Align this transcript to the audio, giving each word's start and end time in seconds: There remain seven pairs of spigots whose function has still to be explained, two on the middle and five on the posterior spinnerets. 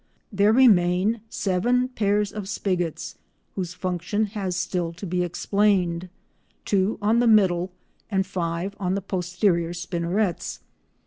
There 0.33 0.51
remain 0.51 1.21
seven 1.29 1.89
pairs 1.89 2.31
of 2.31 2.49
spigots 2.49 3.19
whose 3.53 3.75
function 3.75 4.25
has 4.33 4.55
still 4.55 4.93
to 4.93 5.05
be 5.05 5.21
explained, 5.21 6.09
two 6.65 6.97
on 7.03 7.19
the 7.19 7.27
middle 7.27 7.71
and 8.09 8.25
five 8.25 8.73
on 8.79 8.95
the 8.95 9.01
posterior 9.01 9.73
spinnerets. 9.73 10.61